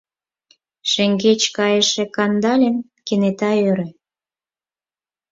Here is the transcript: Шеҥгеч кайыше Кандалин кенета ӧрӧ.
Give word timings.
Шеҥгеч 0.91 1.41
кайыше 1.57 2.03
Кандалин 2.15 2.77
кенета 3.05 3.51
ӧрӧ. 3.69 3.87